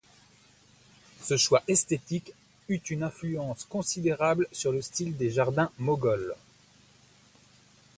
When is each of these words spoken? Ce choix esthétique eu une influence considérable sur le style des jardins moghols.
Ce 1.21 1.37
choix 1.37 1.61
esthétique 1.67 2.33
eu 2.69 2.77
une 2.89 3.03
influence 3.03 3.65
considérable 3.65 4.47
sur 4.51 4.71
le 4.71 4.81
style 4.81 5.15
des 5.15 5.29
jardins 5.29 5.71
moghols. 5.77 6.33